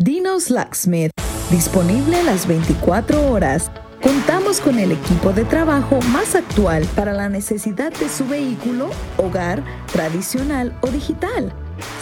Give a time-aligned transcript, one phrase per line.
[0.00, 1.10] Dinos Locksmith,
[1.50, 3.68] disponible las 24 horas.
[4.00, 9.64] Contamos con el equipo de trabajo más actual para la necesidad de su vehículo, hogar,
[9.92, 11.52] tradicional o digital.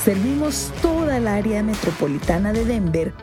[0.05, 3.15] Servimos toda el área metropolitana de Denver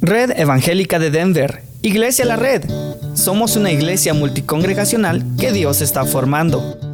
[0.00, 2.64] Red Evangélica de Denver, Iglesia La Red.
[3.14, 6.91] Somos una iglesia multicongregacional que Dios está formando.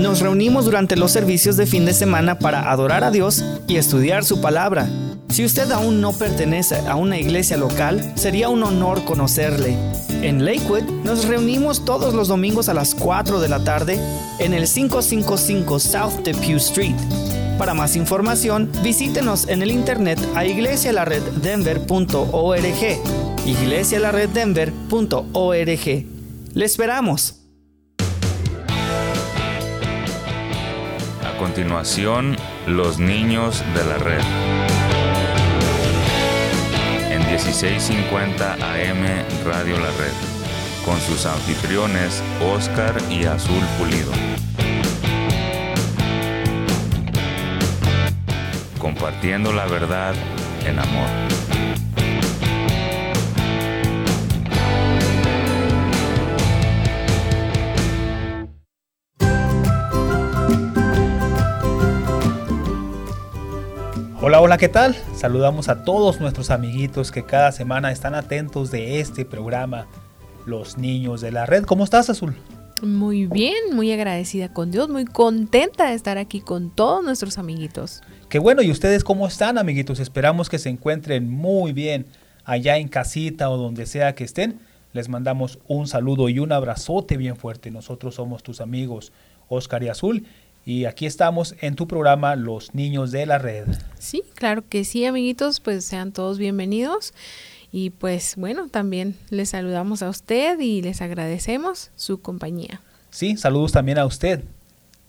[0.00, 4.24] Nos reunimos durante los servicios de fin de semana para adorar a Dios y estudiar
[4.24, 4.88] su palabra.
[5.28, 9.76] Si usted aún no pertenece a una iglesia local, sería un honor conocerle.
[10.22, 13.98] En Lakewood nos reunimos todos los domingos a las 4 de la tarde
[14.38, 16.94] en el 555 South Depew Street.
[17.58, 23.46] Para más información, visítenos en el internet a iglesialareddenver.org.
[23.46, 26.06] iglesialareddenver.org.
[26.54, 27.37] Le esperamos.
[31.38, 34.22] Continuación, los niños de la red.
[37.38, 39.04] 1650 AM
[39.44, 40.12] Radio La Red,
[40.84, 44.10] con sus anfitriones Oscar y Azul Pulido.
[48.78, 50.14] Compartiendo la verdad
[50.66, 51.37] en amor.
[64.20, 64.96] Hola, hola, ¿qué tal?
[65.14, 69.86] Saludamos a todos nuestros amiguitos que cada semana están atentos de este programa,
[70.46, 71.64] Los Niños de la Red.
[71.64, 72.34] ¿Cómo estás, Azul?
[72.82, 78.02] Muy bien, muy agradecida con Dios, muy contenta de estar aquí con todos nuestros amiguitos.
[78.28, 80.00] Qué bueno, ¿y ustedes cómo están, amiguitos?
[80.00, 82.06] Esperamos que se encuentren muy bien
[82.44, 84.60] allá en casita o donde sea que estén.
[84.92, 87.70] Les mandamos un saludo y un abrazote bien fuerte.
[87.70, 89.12] Nosotros somos tus amigos
[89.48, 90.24] Oscar y Azul
[90.68, 93.68] y aquí estamos en tu programa Los Niños de la Red.
[93.98, 97.14] Sí, claro que sí, amiguitos, pues sean todos bienvenidos.
[97.72, 102.82] Y pues bueno, también les saludamos a usted y les agradecemos su compañía.
[103.08, 104.44] Sí, saludos también a usted.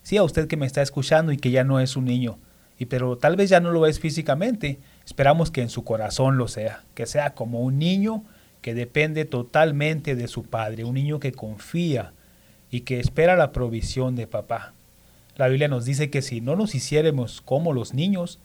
[0.01, 2.39] Sí, a usted que me está escuchando y que ya no es un niño.
[2.77, 4.79] Y pero tal vez ya no lo es físicamente.
[5.05, 8.23] Esperamos que en su corazón lo sea, que sea como un niño
[8.61, 12.13] que depende totalmente de su padre, un niño que confía
[12.71, 14.73] y que espera la provisión de papá.
[15.39, 18.39] La Biblia nos dice que si no nos hiciéramos como los niños,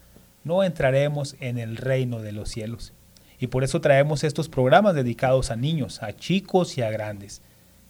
[0.45, 2.93] no entraremos en el reino de los cielos.
[3.37, 7.41] Y por eso traemos estos programas dedicados a niños, a chicos y a grandes.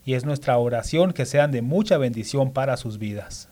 [0.06, 3.48] Y es nuestra oración que sean de mucha bendición para sus vidas.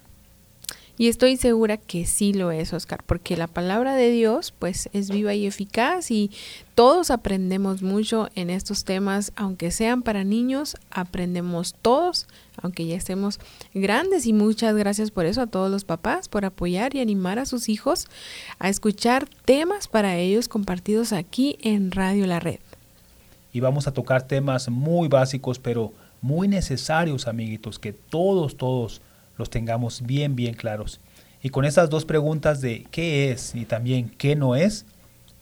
[0.95, 5.09] Y estoy segura que sí lo es, Oscar, porque la palabra de Dios pues es
[5.09, 6.29] viva y eficaz y
[6.75, 12.27] todos aprendemos mucho en estos temas, aunque sean para niños, aprendemos todos,
[12.61, 13.39] aunque ya estemos
[13.73, 17.47] grandes y muchas gracias por eso a todos los papás, por apoyar y animar a
[17.47, 18.07] sus hijos
[18.59, 22.59] a escuchar temas para ellos compartidos aquí en Radio La Red.
[23.51, 25.91] Y vamos a tocar temas muy básicos, pero
[26.21, 29.01] muy necesarios, amiguitos, que todos, todos
[29.37, 30.99] los tengamos bien, bien claros.
[31.41, 34.85] Y con estas dos preguntas de qué es y también qué no es,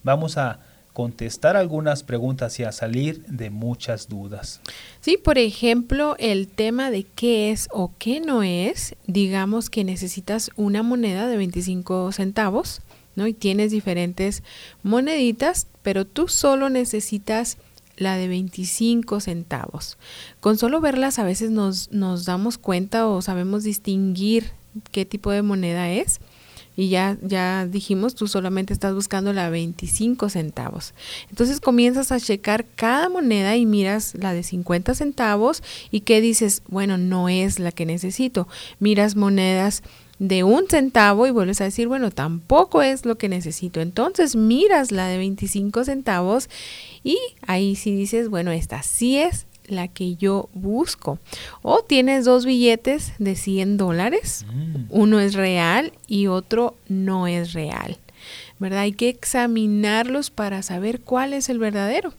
[0.04, 0.60] vamos a
[0.94, 4.62] contestar algunas preguntas y a salir de muchas dudas.
[5.00, 10.52] Sí, por ejemplo, el tema de qué es o qué no es, digamos que necesitas
[10.56, 12.82] una moneda de 25 centavos,
[13.16, 13.28] ¿no?
[13.28, 14.44] Y tienes diferentes
[14.84, 17.58] moneditas, pero tú solo necesitas
[18.02, 19.98] la de 25 centavos.
[20.40, 24.52] Con solo verlas a veces nos, nos damos cuenta o sabemos distinguir
[24.92, 26.20] qué tipo de moneda es.
[26.78, 30.94] Y ya, ya dijimos, tú solamente estás buscando la 25 centavos.
[31.30, 35.62] Entonces comienzas a checar cada moneda y miras la de 50 centavos
[35.92, 38.48] y qué dices, bueno, no es la que necesito.
[38.80, 39.84] Miras monedas
[40.22, 43.82] de un centavo y vuelves a decir, bueno, tampoco es lo que necesito.
[43.82, 46.48] Entonces miras la de 25 centavos
[47.04, 51.18] y ahí sí dices, bueno, esta sí es la que yo busco.
[51.64, 54.84] O tienes dos billetes de 100 dólares, mm.
[54.90, 57.98] uno es real y otro no es real.
[58.62, 58.82] ¿Verdad?
[58.82, 62.14] Hay que examinarlos para saber cuál es el verdadero.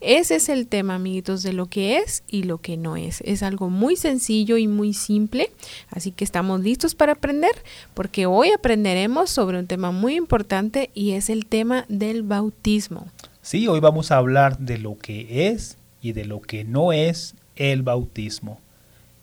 [0.00, 3.20] Ese es el tema, amiguitos, de lo que es y lo que no es.
[3.22, 5.50] Es algo muy sencillo y muy simple,
[5.90, 7.50] así que estamos listos para aprender,
[7.94, 13.08] porque hoy aprenderemos sobre un tema muy importante y es el tema del bautismo.
[13.42, 17.34] Sí, hoy vamos a hablar de lo que es y de lo que no es
[17.56, 18.60] el bautismo.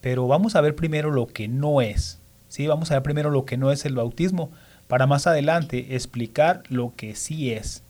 [0.01, 2.19] Pero vamos a ver primero lo que no es.
[2.49, 4.51] Sí, vamos a ver primero lo que no es el bautismo
[4.87, 7.83] para más adelante explicar lo que sí es.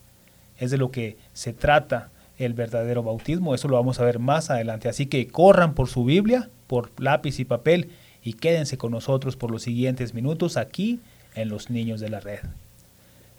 [0.58, 3.56] Es de lo que se trata el verdadero bautismo.
[3.56, 4.90] Eso lo vamos a ver más adelante.
[4.90, 7.90] Así que corran por su Biblia, por lápiz y papel
[8.24, 11.00] y quédense con nosotros por los siguientes minutos aquí
[11.36, 12.40] en Los Niños de la Red.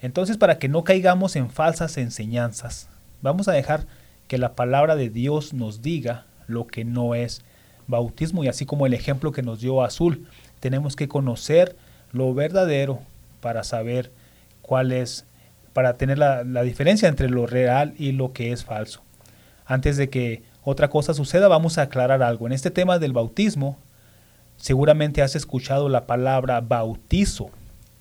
[0.01, 2.87] Entonces, para que no caigamos en falsas enseñanzas,
[3.21, 3.85] vamos a dejar
[4.27, 7.41] que la palabra de Dios nos diga lo que no es
[7.87, 10.27] bautismo y así como el ejemplo que nos dio Azul,
[10.59, 11.75] tenemos que conocer
[12.11, 13.01] lo verdadero
[13.41, 14.11] para saber
[14.61, 15.25] cuál es,
[15.73, 19.01] para tener la, diferencia entre lo real y lo que es falso.
[19.65, 22.47] Antes de que otra cosa suceda, vamos a aclarar algo.
[22.47, 23.77] En este tema del bautismo,
[24.57, 27.49] seguramente has escuchado la palabra bautizo,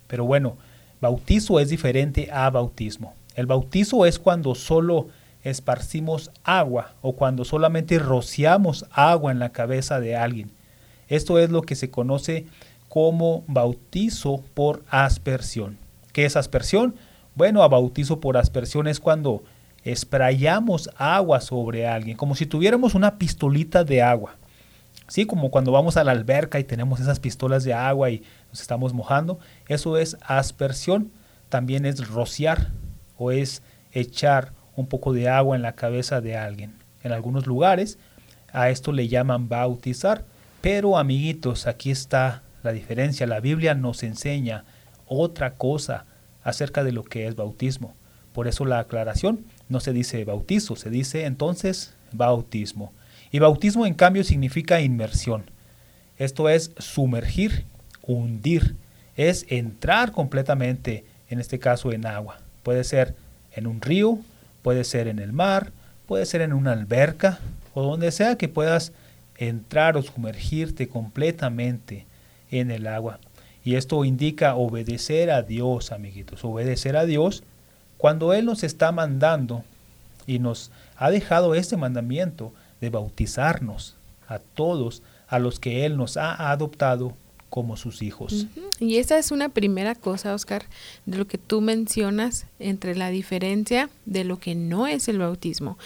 [0.06, 0.56] pero bueno,
[1.00, 3.14] Bautizo es diferente a bautismo.
[3.34, 5.08] El bautizo es cuando solo
[5.42, 10.50] esparcimos agua o cuando solamente rociamos agua en la cabeza de alguien.
[11.08, 12.46] Esto es lo que se conoce
[12.96, 15.76] como bautizo por aspersión.
[16.14, 16.94] ¿Qué es aspersión?
[17.34, 19.44] Bueno, a bautizo por aspersión es cuando
[19.84, 24.36] esprayamos agua sobre alguien, como si tuviéramos una pistolita de agua.
[25.08, 28.62] Sí, como cuando vamos a la alberca y tenemos esas pistolas de agua y nos
[28.62, 29.38] estamos mojando.
[29.68, 31.12] Eso es aspersión.
[31.50, 32.70] También es rociar
[33.18, 33.60] o es
[33.92, 36.72] echar un poco de agua en la cabeza de alguien.
[37.02, 37.98] En algunos lugares
[38.54, 40.24] a esto le llaman bautizar.
[40.62, 43.26] Pero amiguitos, aquí está la diferencia.
[43.26, 44.64] La Biblia nos enseña
[45.06, 46.04] otra cosa
[46.42, 47.94] acerca de lo que es bautismo.
[48.32, 52.92] Por eso la aclaración no se dice bautizo, se dice entonces bautismo.
[53.32, 55.44] Y bautismo en cambio significa inmersión.
[56.18, 57.64] Esto es sumergir,
[58.02, 58.76] hundir,
[59.16, 62.38] es entrar completamente, en este caso en agua.
[62.62, 63.14] Puede ser
[63.52, 64.18] en un río,
[64.62, 65.72] puede ser en el mar,
[66.06, 67.40] puede ser en una alberca
[67.74, 68.92] o donde sea que puedas
[69.36, 72.06] entrar o sumergirte completamente
[72.50, 73.18] en el agua.
[73.64, 77.42] Y esto indica obedecer a Dios, amiguitos, obedecer a Dios
[77.98, 79.64] cuando Él nos está mandando
[80.26, 83.96] y nos ha dejado este mandamiento de bautizarnos
[84.28, 87.14] a todos a los que Él nos ha adoptado
[87.50, 88.46] como sus hijos.
[88.80, 90.64] Y esa es una primera cosa, Oscar,
[91.06, 95.78] de lo que tú mencionas entre la diferencia de lo que no es el bautismo,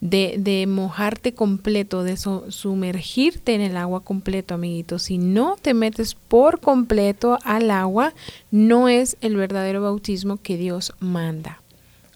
[0.00, 4.98] de, de mojarte completo, de sumergirte en el agua completo, amiguito.
[4.98, 8.14] Si no te metes por completo al agua,
[8.50, 11.60] no es el verdadero bautismo que Dios manda.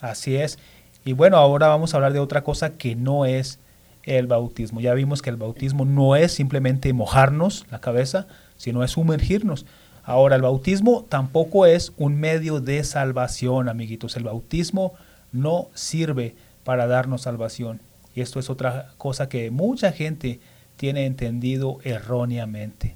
[0.00, 0.58] Así es.
[1.04, 3.58] Y bueno, ahora vamos a hablar de otra cosa que no es
[4.02, 4.80] el bautismo.
[4.80, 9.66] Ya vimos que el bautismo no es simplemente mojarnos la cabeza, sino es sumergirnos.
[10.04, 14.16] Ahora, el bautismo tampoco es un medio de salvación, amiguitos.
[14.16, 14.94] El bautismo
[15.32, 16.34] no sirve
[16.68, 17.80] para darnos salvación.
[18.14, 20.38] Y esto es otra cosa que mucha gente
[20.76, 22.94] tiene entendido erróneamente.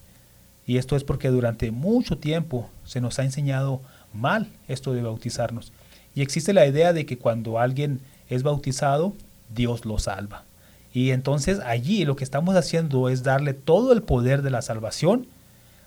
[0.67, 3.81] Y esto es porque durante mucho tiempo se nos ha enseñado
[4.12, 5.73] mal esto de bautizarnos.
[6.14, 9.14] Y existe la idea de que cuando alguien es bautizado,
[9.49, 10.45] Dios lo salva.
[10.93, 15.26] Y entonces allí lo que estamos haciendo es darle todo el poder de la salvación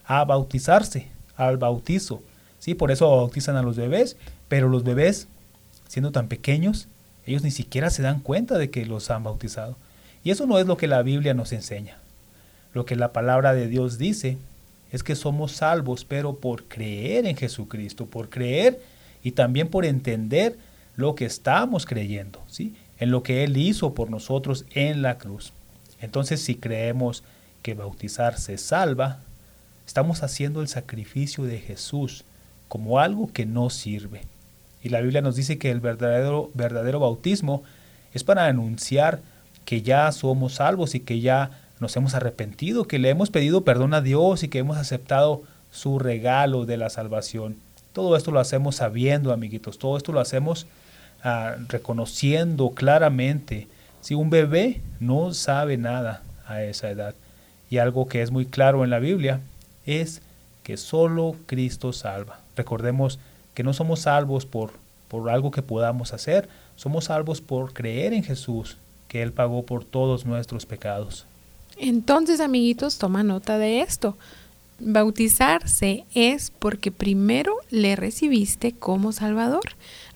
[0.06, 2.24] a bautizarse, al bautizo.
[2.58, 2.74] ¿Sí?
[2.74, 5.28] Por eso bautizan a los bebés, pero los bebés,
[5.88, 6.88] siendo tan pequeños,
[7.26, 9.76] ellos ni siquiera se dan cuenta de que los han bautizado.
[10.24, 11.98] Y eso no es lo que la Biblia nos enseña.
[12.74, 14.38] Lo que la palabra de Dios dice
[14.92, 18.82] es que somos salvos, pero por creer en Jesucristo, por creer
[19.24, 20.58] y también por entender
[20.96, 22.76] lo que estamos creyendo, ¿sí?
[23.00, 25.52] en lo que Él hizo por nosotros en la cruz.
[26.00, 27.24] Entonces, si creemos
[27.62, 29.20] que bautizarse salva,
[29.86, 32.24] estamos haciendo el sacrificio de Jesús
[32.68, 34.22] como algo que no sirve.
[34.86, 37.64] Y la Biblia nos dice que el verdadero, verdadero bautismo
[38.14, 39.20] es para anunciar
[39.66, 41.52] que ya somos salvos y que ya
[41.82, 46.00] nos hemos arrepentido, que le hemos pedido perdón a Dios y que hemos aceptado su
[46.00, 47.58] regalo de la salvación.
[47.92, 50.68] Todo esto lo hacemos sabiendo, amiguitos, todo esto lo hacemos
[51.28, 53.68] Ah, reconociendo claramente
[54.00, 57.16] si un bebé no sabe nada a esa edad.
[57.72, 59.42] Y algo que es muy claro en la Biblia
[59.88, 60.22] es
[60.62, 62.42] que solo Cristo salva.
[62.56, 63.18] Recordemos
[63.56, 64.74] que no somos salvos por,
[65.08, 69.84] por algo que podamos hacer, somos salvos por creer en Jesús, que Él pagó por
[69.84, 71.26] todos nuestros pecados.
[71.78, 74.16] Entonces, amiguitos, toma nota de esto.
[74.78, 79.64] Bautizarse es porque primero le recibiste como Salvador,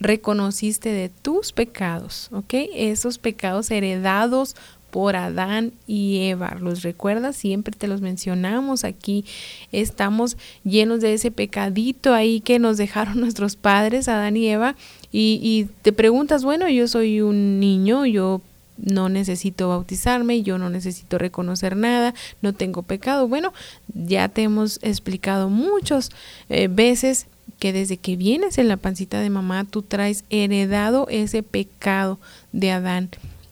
[0.02, 2.54] reconociste de tus pecados, ¿ok?
[2.74, 4.58] Esos pecados heredados
[4.92, 6.58] por Adán y Eva.
[6.60, 7.36] ¿Los recuerdas?
[7.36, 9.26] Siempre te los mencionamos aquí.
[9.72, 14.76] Estamos llenos de ese pecadito ahí que nos dejaron nuestros padres, Adán y Eva.
[15.12, 18.42] Y, te preguntas, bueno, yo soy un niño, yo
[18.78, 23.28] no necesito bautizarme, yo no necesito reconocer nada, no tengo pecado.
[23.28, 23.54] Bueno,
[23.94, 26.12] ya te hemos explicado muchas
[26.50, 27.28] eh, veces
[27.58, 32.20] que desde que vienes en la pancita de mamá tú traes heredado ese pecado
[32.52, 33.10] de Adán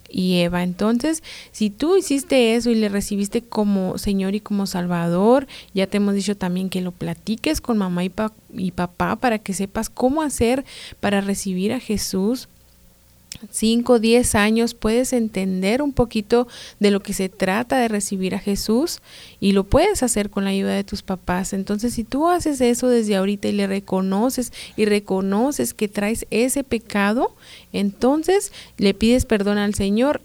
[0.09, 0.63] y Eva.
[0.63, 5.97] Entonces, si tú hiciste eso y le recibiste como Señor y como Salvador, ya te
[5.97, 8.11] hemos dicho también que lo platiques con mamá y,
[8.53, 10.65] y papá para que sepas cómo hacer
[10.99, 12.49] para recibir a Jesús
[13.49, 16.47] 5, 10 años puedes entender un poquito
[16.79, 18.99] de lo que se trata de recibir a Jesús
[19.39, 21.53] y lo puedes hacer con la ayuda de tus papás.
[21.53, 26.63] Entonces, si tú haces eso desde ahorita y le reconoces y reconoces que traes ese
[26.63, 27.35] pecado,
[27.73, 30.21] entonces le pides perdón al Señor.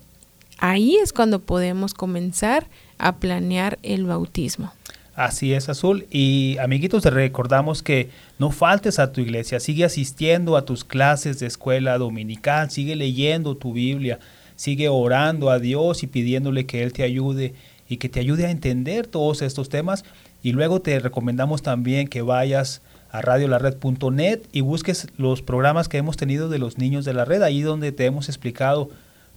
[0.59, 2.67] Ahí es cuando podemos comenzar
[2.97, 4.71] a planear el bautismo.
[5.15, 6.07] Así es, Azul.
[6.09, 11.39] Y amiguitos, te recordamos que no faltes a tu iglesia, sigue asistiendo a tus clases
[11.39, 14.19] de escuela dominical, sigue leyendo tu Biblia,
[14.55, 17.53] sigue orando a Dios y pidiéndole que Él te ayude
[17.87, 20.03] y que te ayude a entender todos estos temas.
[20.41, 26.17] Y luego te recomendamos también que vayas a radiolared.net y busques los programas que hemos
[26.17, 28.89] tenido de los niños de la red, ahí donde te hemos explicado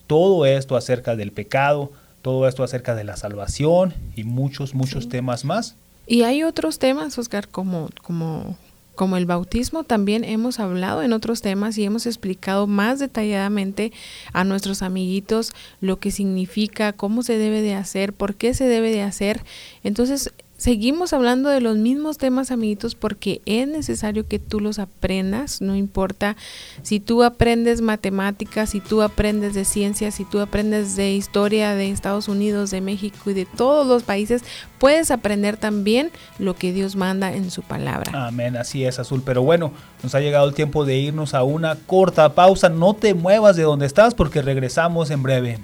[0.06, 1.92] todo esto acerca del pecado,
[2.26, 5.76] todo esto acerca de la salvación y muchos, muchos temas más.
[6.08, 8.56] Y hay otros temas, Oscar, como, como,
[8.96, 13.92] como el bautismo, también hemos hablado en otros temas y hemos explicado más detalladamente
[14.32, 18.90] a nuestros amiguitos lo que significa, cómo se debe de hacer, por qué se debe
[18.90, 19.44] de hacer.
[19.84, 25.60] Entonces, seguimos hablando de los mismos temas, amiguitos, porque es necesario que tú los aprendas,
[25.60, 26.36] no importa
[26.82, 31.90] si tú aprendes matemáticas, si tú aprendes de ciencias, si tú aprendes de historia de
[31.90, 34.42] Estados Unidos, de México y de todos los países,
[34.78, 38.26] puedes aprender también lo que Dios manda en su palabra.
[38.26, 39.22] Amén, así es, Azul.
[39.24, 39.72] Pero bueno,
[40.02, 42.68] nos ha llegado el tiempo de irnos a una corta pausa.
[42.68, 45.58] No te muevas de donde estás porque regresamos en breve.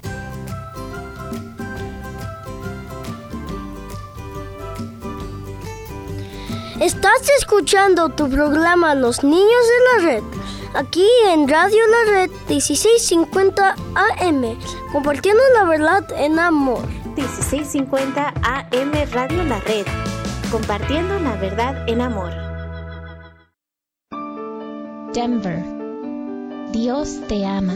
[6.79, 10.23] Estás escuchando tu programa Los Niños de la Red,
[10.73, 14.57] aquí en Radio La Red 1650 AM,
[14.91, 16.83] compartiendo la verdad en amor.
[17.15, 19.85] 1650 AM Radio La Red,
[20.51, 22.33] compartiendo la verdad en amor.
[25.13, 25.63] Denver,
[26.71, 27.75] Dios te ama.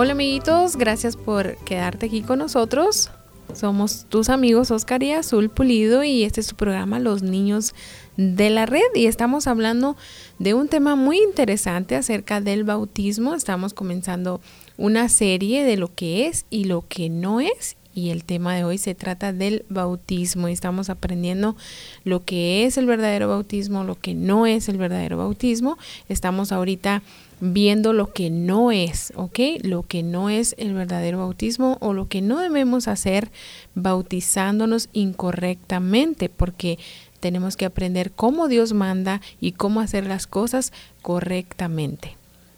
[0.01, 3.11] Hola amiguitos, gracias por quedarte aquí con nosotros.
[3.53, 7.75] Somos tus amigos Oscar y Azul Pulido y este es su programa Los Niños
[8.15, 9.97] de la Red y estamos hablando
[10.37, 13.35] de un tema muy interesante acerca del bautismo.
[13.35, 14.39] Estamos comenzando
[14.77, 18.63] una serie de lo que es y lo que no es y el tema de
[18.63, 21.55] hoy se trata del bautismo estamos aprendiendo
[22.03, 25.77] lo que es el verdadero bautismo, lo que no es el verdadero bautismo.
[26.07, 27.01] Estamos ahorita
[27.41, 29.39] viendo lo que no es, ¿ok?
[29.63, 33.31] Lo que no es el verdadero bautismo o lo que no debemos hacer
[33.75, 36.77] bautizándonos incorrectamente, porque
[37.19, 42.15] tenemos que aprender cómo Dios manda y cómo hacer las cosas correctamente.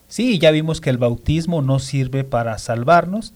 [0.07, 3.33] Sí, ya vimos que el bautismo no sirve para salvarnos.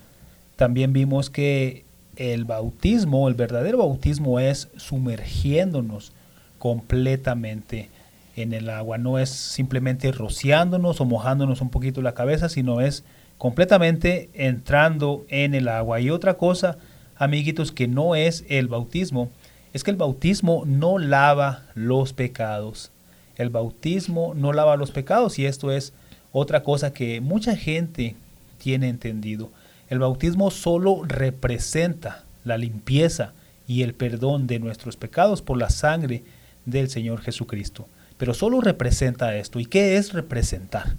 [0.55, 1.84] También vimos que
[2.15, 6.13] el bautismo, el verdadero bautismo es sumergiéndonos
[6.57, 7.89] completamente
[8.35, 8.97] en el agua.
[8.97, 13.03] No es simplemente rociándonos o mojándonos un poquito la cabeza, sino es
[13.37, 15.99] completamente entrando en el agua.
[15.99, 16.77] Y otra cosa,
[17.17, 19.29] amiguitos, que no es el bautismo,
[19.73, 22.91] es que el bautismo no lava los pecados.
[23.35, 25.93] El bautismo no lava los pecados y esto es
[26.31, 28.15] otra cosa que mucha gente
[28.57, 29.49] tiene entendido.
[29.89, 33.33] El bautismo solo representa la limpieza
[33.67, 36.23] y el perdón de nuestros pecados por la sangre
[36.65, 39.59] del Señor Jesucristo pero solo representa esto.
[39.59, 40.95] ¿Y qué es representar?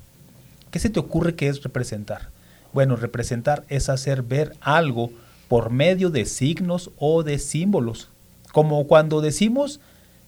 [0.71, 2.31] ¿Qué se te ocurre que es representar?
[2.73, 5.11] Bueno, representar es hacer ver algo
[5.49, 8.11] por medio de signos o de símbolos,
[8.53, 9.81] como cuando decimos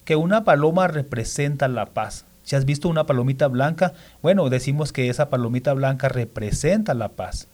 [0.05, 2.25] que una paloma representa la paz.
[2.45, 3.93] Si has visto una palomita blanca,
[4.23, 7.49] bueno, decimos que esa palomita blanca representa la paz.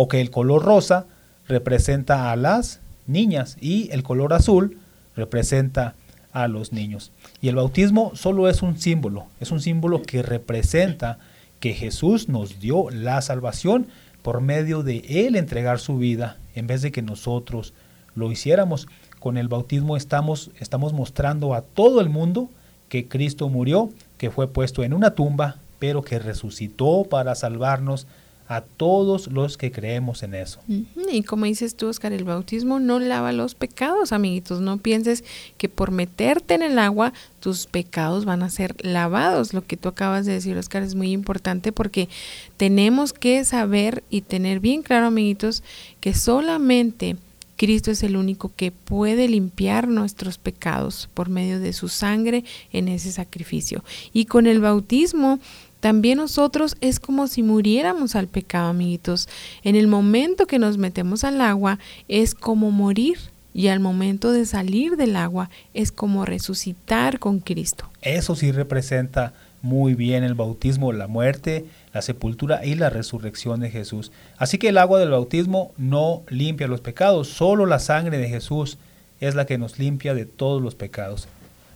[0.00, 1.06] O que el color rosa
[1.48, 4.78] representa a las niñas y el color azul
[5.16, 5.96] representa
[6.30, 7.10] a los niños.
[7.40, 11.18] Y el bautismo solo es un símbolo, es un símbolo que representa
[11.58, 13.88] que Jesús nos dio la salvación
[14.22, 17.74] por medio de Él entregar su vida en vez de que nosotros
[18.14, 18.86] lo hiciéramos.
[19.18, 22.50] Con el bautismo estamos, estamos mostrando a todo el mundo
[22.88, 28.06] que Cristo murió, que fue puesto en una tumba, pero que resucitó para salvarnos
[28.48, 30.60] a todos los que creemos en eso.
[31.12, 34.62] Y como dices tú, Oscar, el bautismo no lava los pecados, amiguitos.
[34.62, 35.22] No pienses
[35.58, 39.52] que por meterte en el agua tus pecados van a ser lavados.
[39.52, 42.08] Lo que tú acabas de decir, Oscar, es muy importante porque
[42.56, 45.62] tenemos que saber y tener bien claro, amiguitos,
[46.00, 47.16] que solamente
[47.58, 52.88] Cristo es el único que puede limpiar nuestros pecados por medio de su sangre en
[52.88, 53.84] ese sacrificio.
[54.12, 55.40] Y con el bautismo
[55.80, 59.28] también nosotros es como si muriéramos al pecado, amiguitos.
[59.62, 63.18] En el momento que nos metemos al agua es como morir
[63.54, 67.88] y al momento de salir del agua es como resucitar con Cristo.
[68.02, 73.70] Eso sí representa muy bien el bautismo, la muerte, la sepultura y la resurrección de
[73.70, 74.12] Jesús.
[74.36, 78.78] Así que el agua del bautismo no limpia los pecados, solo la sangre de Jesús
[79.20, 81.28] es la que nos limpia de todos los pecados.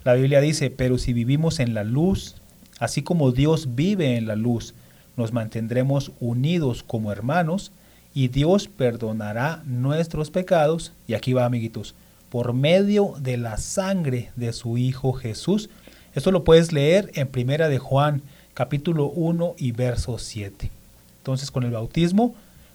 [0.04, 2.36] La Biblia dice, pero si vivimos en la luz,
[2.78, 4.74] Así como Dios vive en la luz,
[5.16, 7.72] nos mantendremos unidos como hermanos
[8.14, 11.94] y Dios perdonará nuestros pecados, y aquí va amiguitos,
[12.30, 15.70] por medio de la sangre de su Hijo Jesús.
[16.14, 18.22] Esto lo puedes leer en Primera de Juan,
[18.54, 20.70] capítulo 1 y verso 7.
[21.18, 22.34] Entonces con el bautismo,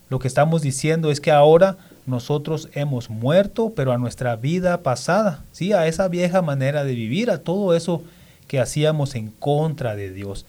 [0.09, 5.43] lo que estamos diciendo es que ahora nosotros hemos muerto, pero a nuestra vida pasada,
[5.51, 5.73] ¿sí?
[5.73, 8.03] a esa vieja manera de vivir, a todo eso
[8.47, 10.45] que hacíamos en contra de Dios.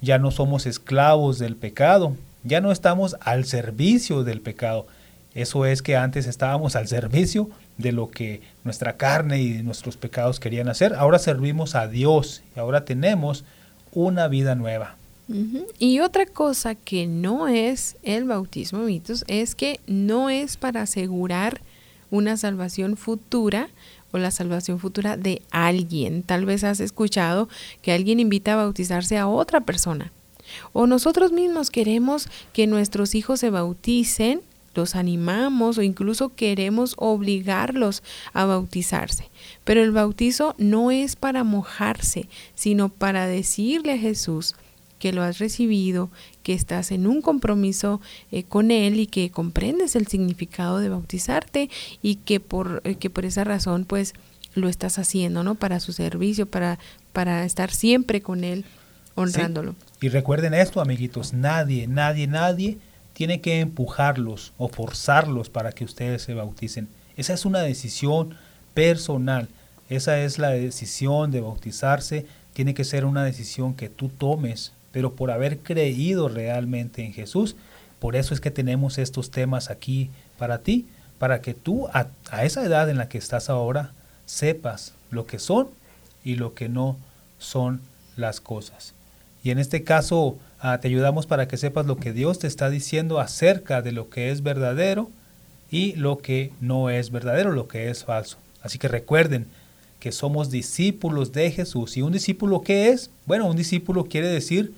[0.00, 4.86] Ya no somos esclavos del pecado, ya no estamos al servicio del pecado.
[5.34, 10.40] Eso es que antes estábamos al servicio de lo que nuestra carne y nuestros pecados
[10.40, 10.94] querían hacer.
[10.94, 13.44] Ahora servimos a Dios y ahora tenemos
[13.92, 14.96] una vida nueva.
[15.78, 21.60] Y otra cosa que no es el bautismo, mitos, es que no es para asegurar
[22.10, 23.68] una salvación futura
[24.12, 26.22] o la salvación futura de alguien.
[26.22, 27.48] Tal vez has escuchado
[27.82, 30.12] que alguien invita a bautizarse a otra persona.
[30.72, 34.42] O nosotros mismos queremos que nuestros hijos se bauticen,
[34.74, 39.30] los animamos o incluso queremos obligarlos a bautizarse.
[39.64, 44.54] Pero el bautizo no es para mojarse, sino para decirle a Jesús,
[45.00, 46.10] que lo has recibido,
[46.44, 51.70] que estás en un compromiso eh, con Él y que comprendes el significado de bautizarte
[52.02, 54.14] y que por, eh, que por esa razón pues
[54.54, 55.56] lo estás haciendo, ¿no?
[55.56, 56.78] Para su servicio, para,
[57.12, 58.64] para estar siempre con Él,
[59.14, 59.74] honrándolo.
[60.00, 62.78] Y recuerden esto, amiguitos, nadie, nadie, nadie
[63.14, 66.88] tiene que empujarlos o forzarlos para que ustedes se bauticen.
[67.16, 68.36] Esa es una decisión
[68.74, 69.48] personal.
[69.88, 72.26] Esa es la decisión de bautizarse.
[72.52, 77.56] Tiene que ser una decisión que tú tomes pero por haber creído realmente en Jesús.
[77.98, 80.86] Por eso es que tenemos estos temas aquí para ti,
[81.18, 82.08] para que tú a,
[82.42, 83.92] esa edad en la que estás ahora
[84.26, 85.68] sepas lo que son
[86.24, 86.96] y lo que no
[87.38, 87.80] son
[88.16, 88.94] las cosas.
[89.42, 92.70] Y en este caso ah, te ayudamos para que sepas lo que Dios te está
[92.70, 95.10] diciendo acerca de lo que es verdadero
[95.70, 98.38] y lo que no es verdadero, lo que es falso.
[98.62, 99.46] Así que recuerden
[100.00, 101.96] que somos discípulos de Jesús.
[101.96, 103.10] ¿Y un discípulo qué es?
[103.26, 104.74] Bueno, un discípulo quiere decir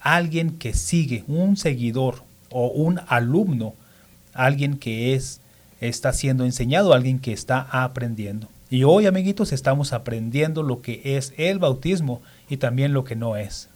[0.00, 3.74] alguien que sigue, un seguidor o un alumno,
[4.34, 5.40] alguien que es
[5.80, 8.48] está siendo enseñado, alguien que está aprendiendo.
[8.70, 13.36] Y hoy, amiguitos, estamos aprendiendo lo que es el bautismo y también lo que no
[13.36, 13.68] es.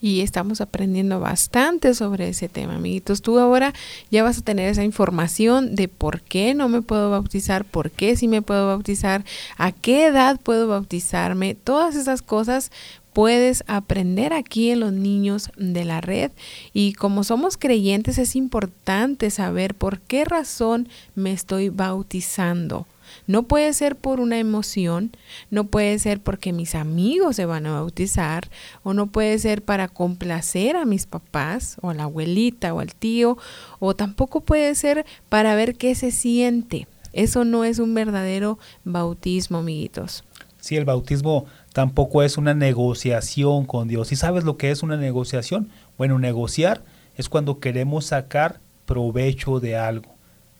[0.00, 3.22] Y estamos aprendiendo bastante sobre ese tema, amiguitos.
[3.22, 3.74] Tú ahora
[4.10, 8.16] ya vas a tener esa información de por qué no me puedo bautizar, por qué
[8.16, 9.24] sí me puedo bautizar,
[9.58, 11.54] a qué edad puedo bautizarme.
[11.54, 12.70] Todas esas cosas
[13.12, 16.30] puedes aprender aquí en los niños de la red
[16.72, 22.86] y como somos creyentes es importante saber por qué razón me estoy bautizando.
[23.30, 25.12] No puede ser por una emoción,
[25.52, 28.48] no puede ser porque mis amigos se van a bautizar,
[28.82, 32.92] o no puede ser para complacer a mis papás, o a la abuelita, o al
[32.92, 33.38] tío,
[33.78, 36.88] o tampoco puede ser para ver qué se siente.
[37.12, 40.24] Eso no es un verdadero bautismo, amiguitos.
[40.58, 44.10] Sí, el bautismo tampoco es una negociación con Dios.
[44.10, 45.70] ¿Y sabes lo que es una negociación?
[45.96, 46.82] Bueno, negociar
[47.14, 50.10] es cuando queremos sacar provecho de algo.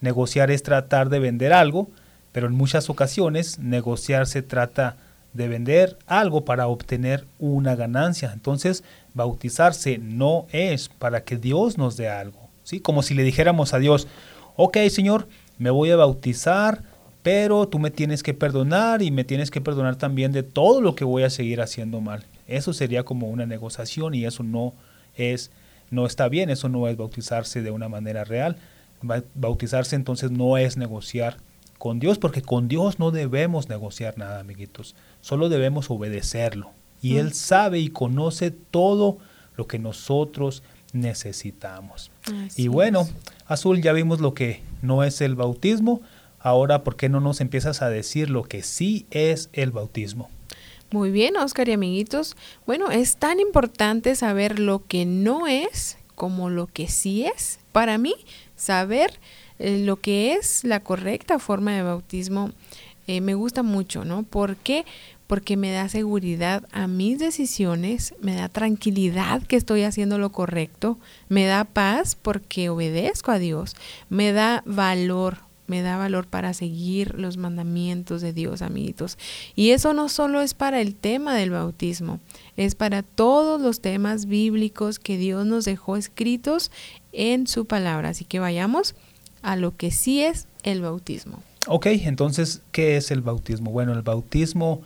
[0.01, 1.91] Negociar es tratar de vender algo,
[2.33, 4.97] pero en muchas ocasiones negociar se trata
[5.33, 8.33] de vender algo para obtener una ganancia.
[8.33, 8.83] Entonces,
[9.15, 12.49] bautizarse no es para que Dios nos dé algo.
[12.65, 12.81] ¿sí?
[12.81, 14.09] Como si le dijéramos a Dios,
[14.57, 16.83] ok Señor, me voy a bautizar
[17.23, 20.95] pero tú me tienes que perdonar y me tienes que perdonar también de todo lo
[20.95, 22.25] que voy a seguir haciendo mal.
[22.47, 24.75] Eso sería como una negociación y eso no
[25.17, 25.51] es
[25.91, 28.57] no está bien, eso no es bautizarse de una manera real.
[29.35, 31.37] Bautizarse entonces no es negociar
[31.81, 34.95] con Dios, porque con Dios no debemos negociar nada, amiguitos.
[35.23, 36.73] Solo debemos obedecerlo.
[37.01, 39.17] Y Él sabe y conoce todo
[39.57, 40.63] lo que nosotros
[40.93, 42.11] necesitamos.
[42.45, 43.15] Así y bueno, es.
[43.47, 46.03] Azul, ya vimos lo que no es el bautismo.
[46.39, 50.29] Ahora, ¿por qué no nos empiezas a decir lo que sí es el bautismo?
[50.91, 52.37] Muy bien, Oscar y amiguitos.
[52.67, 57.59] Bueno, es tan importante saber lo que no es como lo que sí es.
[57.73, 58.17] Para mí,
[58.55, 59.19] saber
[59.61, 62.51] eh, lo que es la correcta forma de bautismo
[63.07, 64.23] eh, me gusta mucho, ¿no?
[64.23, 64.87] ¿Por qué?
[65.27, 70.99] Porque me da seguridad a mis decisiones, me da tranquilidad que estoy haciendo lo correcto,
[71.29, 73.77] me da paz porque obedezco a Dios,
[74.09, 79.19] me da valor me da valor para seguir los mandamientos de Dios, amiguitos.
[79.55, 82.19] Y eso no solo es para el tema del bautismo,
[82.57, 86.73] es para todos los temas bíblicos que Dios nos dejó escritos
[87.13, 88.09] en su palabra.
[88.09, 88.97] Así que vayamos
[89.43, 91.43] a lo que sí es el bautismo.
[91.67, 93.71] Ok, entonces, ¿qué es el bautismo?
[93.71, 94.83] Bueno, el bautismo,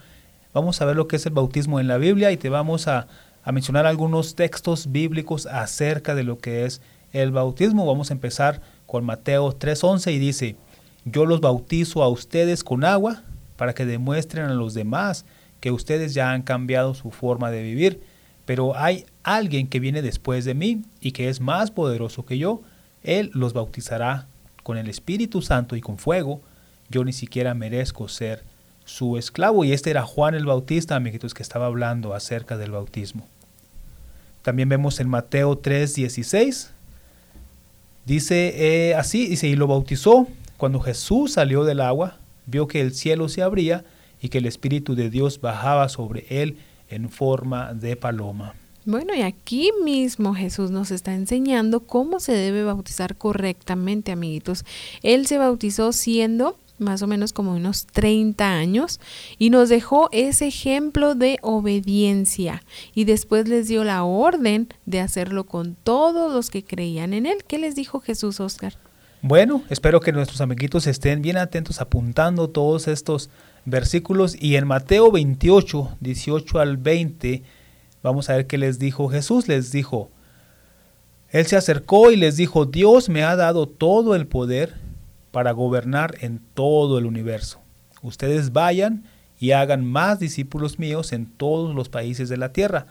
[0.53, 3.07] vamos a ver lo que es el bautismo en la Biblia y te vamos a,
[3.45, 6.81] a mencionar algunos textos bíblicos acerca de lo que es
[7.12, 7.87] el bautismo.
[7.87, 10.57] Vamos a empezar con Mateo 3.11 y dice,
[11.05, 13.23] yo los bautizo a ustedes con agua
[13.57, 15.25] para que demuestren a los demás
[15.61, 18.03] que ustedes ya han cambiado su forma de vivir,
[18.45, 22.62] pero hay alguien que viene después de mí y que es más poderoso que yo,
[23.03, 24.27] él los bautizará
[24.64, 26.40] con el Espíritu Santo y con fuego,
[26.90, 28.42] yo ni siquiera merezco ser
[28.85, 29.64] su esclavo.
[29.64, 33.29] Y este era Juan el Bautista, amiguitos, que estaba hablando acerca del bautismo.
[34.42, 36.70] También vemos en Mateo 3:16,
[38.05, 42.94] dice eh, así, dice, y lo bautizó cuando Jesús salió del agua, vio que el
[42.94, 43.85] cielo se abría
[44.20, 48.55] y que el Espíritu de Dios bajaba sobre él en forma de paloma.
[48.87, 54.64] Bueno, y aquí mismo Jesús nos está enseñando cómo se debe bautizar correctamente, amiguitos.
[55.03, 59.01] Él se bautizó siendo más o menos como unos 30 años
[59.38, 62.62] y nos dejó ese ejemplo de obediencia
[62.94, 67.38] y después les dio la orden de hacerlo con todos los que creían en él.
[67.47, 68.75] ¿Qué les dijo Jesús, Oscar?
[69.23, 73.31] Bueno, espero que nuestros amiguitos estén bien atentos apuntando todos estos
[73.64, 77.42] versículos y en Mateo 28, 18 al 20,
[78.05, 79.49] vamos a ver qué les dijo Jesús.
[79.49, 80.11] Les dijo,
[81.31, 84.75] Él se acercó y les dijo, Dios me ha dado todo el poder
[85.33, 87.59] para gobernar en todo el universo.
[88.03, 89.03] Ustedes vayan
[89.40, 92.87] y hagan más discípulos míos en todos los países de la tierra.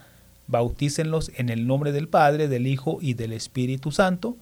[0.48, 4.36] Bautícenlos en el nombre del Padre, del Hijo y del Espíritu Santo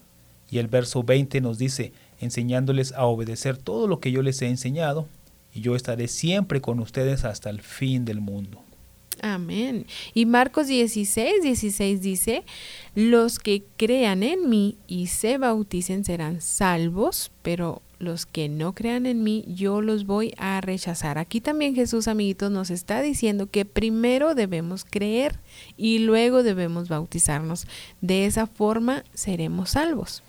[0.52, 4.48] y el verso 20 nos dice, enseñándoles a obedecer todo lo que yo les he
[4.48, 5.08] enseñado,
[5.54, 8.62] y yo estaré siempre con ustedes hasta el fin del mundo.
[9.22, 9.86] Amén.
[10.16, 12.44] Y Marcos 16, 16 dice,
[12.96, 19.06] los que crean en mí y se bauticen serán salvos, pero los que no crean
[19.06, 21.20] en mí, yo los voy a rechazar.
[21.20, 25.38] Aquí también Jesús, amiguitos, nos está diciendo que primero debemos creer
[25.78, 27.68] y luego debemos bautizarnos.
[28.02, 30.24] De esa forma seremos salvos.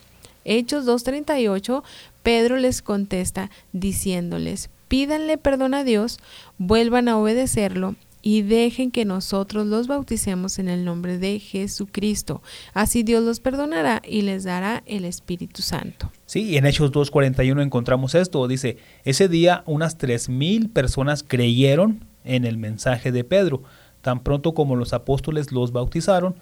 [0.45, 1.83] Hechos 2.38,
[2.23, 6.19] Pedro les contesta diciéndoles, pídanle perdón a Dios,
[6.59, 12.41] vuelvan a obedecerlo y dejen que nosotros los bauticemos en el nombre de Jesucristo.
[12.73, 16.11] Así Dios los perdonará y les dará el Espíritu Santo.
[16.25, 18.47] Sí, y en Hechos 2.41 encontramos esto.
[18.47, 23.65] Dice, ese día unas 3.000 personas creyeron en el mensaje de Pedro.
[24.01, 26.37] Tan pronto como los apóstoles los bautizaron,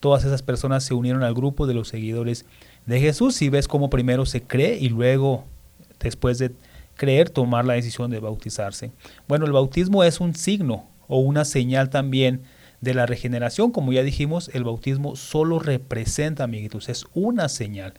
[0.00, 2.46] todas esas personas se unieron al grupo de los seguidores
[2.86, 5.44] de Jesús si ves cómo primero se cree y luego,
[6.00, 6.52] después de
[6.94, 8.90] creer, tomar la decisión de bautizarse.
[9.28, 12.42] Bueno, el bautismo es un signo o una señal también
[12.80, 13.72] de la regeneración.
[13.72, 17.94] Como ya dijimos, el bautismo solo representa, amiguitos, es una señal.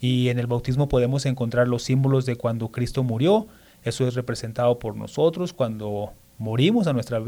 [0.00, 3.48] Y en el bautismo podemos encontrar los símbolos de cuando Cristo murió.
[3.82, 7.22] Eso es representado por nosotros cuando morimos a nuestra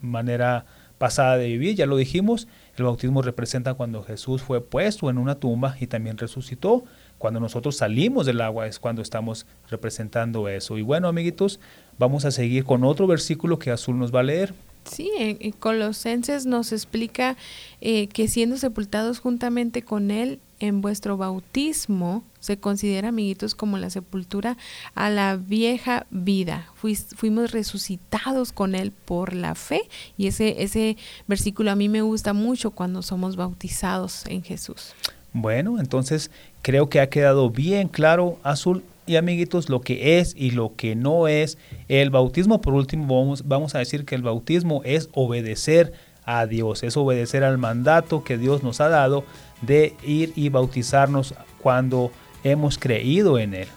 [0.00, 0.64] manera
[0.98, 5.36] pasada de vivir, ya lo dijimos, el bautismo representa cuando Jesús fue puesto en una
[5.36, 6.84] tumba y también resucitó.
[7.18, 10.78] Cuando nosotros salimos del agua es cuando estamos representando eso.
[10.78, 11.60] Y bueno, amiguitos,
[11.98, 14.54] vamos a seguir con otro versículo que Azul nos va a leer.
[14.84, 17.36] Sí, en Colosenses nos explica
[17.80, 23.90] eh, que siendo sepultados juntamente con Él en vuestro bautismo, se considera, amiguitos, como la
[23.90, 24.56] sepultura
[24.94, 26.72] a la vieja vida.
[26.74, 29.82] fuimos resucitados con Él por la fe
[30.16, 34.94] y ese, ese versículo a mí me gusta mucho cuando somos bautizados en Jesús.
[35.32, 36.30] Bueno, entonces
[36.62, 40.94] creo que ha quedado bien claro, Azul, y amiguitos lo que es y lo que
[40.94, 42.60] no es el bautismo.
[42.60, 45.92] Por último, vamos, vamos a decir que el bautismo es obedecer
[46.24, 49.24] a Dios, es obedecer al mandato que Dios nos ha dado
[49.62, 52.12] de ir y bautizarnos cuando
[52.44, 53.68] hemos creído en Él.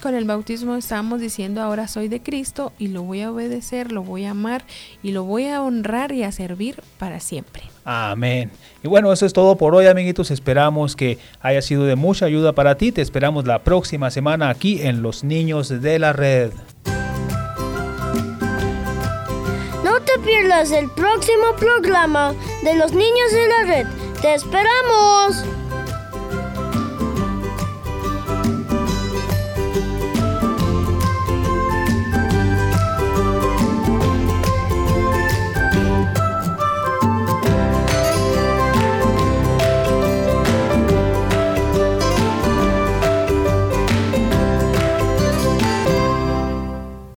[0.00, 4.02] Con el bautismo estamos diciendo ahora soy de Cristo y lo voy a obedecer, lo
[4.02, 4.64] voy a amar
[5.02, 7.64] y lo voy a honrar y a servir para siempre.
[7.84, 8.50] Amén.
[8.84, 10.30] Y bueno, eso es todo por hoy, amiguitos.
[10.30, 12.92] Esperamos que haya sido de mucha ayuda para ti.
[12.92, 16.52] Te esperamos la próxima semana aquí en Los Niños de la Red.
[19.84, 23.86] No te pierdas el próximo programa de los niños de la red.
[24.20, 25.44] ¡Te esperamos!